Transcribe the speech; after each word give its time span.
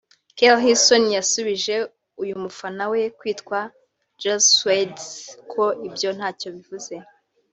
Keri 0.37 0.61
Hilson 0.63 1.03
yasubije 1.17 1.75
uyu 2.21 2.35
mufana 2.43 2.83
we 2.91 3.01
witwa 3.19 3.59
Jalsweedie 4.21 5.13
ko 5.51 5.63
ibyo 5.87 6.09
ntacyo 6.17 6.49
bivuze 6.55 6.95